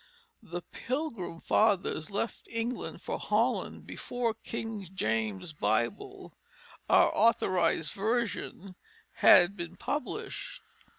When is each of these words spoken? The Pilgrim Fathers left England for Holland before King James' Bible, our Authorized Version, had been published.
The 0.41 0.63
Pilgrim 0.71 1.39
Fathers 1.39 2.09
left 2.09 2.47
England 2.49 3.03
for 3.03 3.19
Holland 3.19 3.85
before 3.85 4.33
King 4.33 4.83
James' 4.91 5.53
Bible, 5.53 6.33
our 6.89 7.15
Authorized 7.15 7.91
Version, 7.91 8.75
had 9.17 9.55
been 9.55 9.75
published. 9.75 10.59